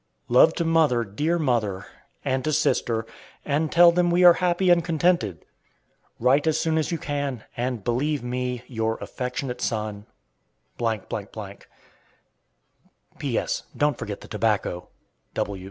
Love 0.29 0.51
to 0.55 0.65
mother, 0.65 1.03
dear 1.03 1.37
mother; 1.37 1.85
and 2.25 2.43
to 2.43 2.51
sister, 2.51 3.05
and 3.45 3.71
tell 3.71 3.91
them 3.91 4.09
we 4.09 4.23
are 4.23 4.33
happy 4.33 4.71
and 4.71 4.83
contented. 4.83 5.45
Write 6.19 6.47
as 6.47 6.59
soon 6.59 6.79
as 6.79 6.91
you 6.91 6.97
can, 6.97 7.43
and 7.55 7.83
believe 7.83 8.23
me, 8.23 8.63
Your 8.65 8.97
affectionate 8.99 9.61
son,. 9.61 10.07
P.S. 10.79 11.03
Don't 13.77 13.97
forget 13.99 14.21
the 14.21 14.27
tobacco. 14.27 14.89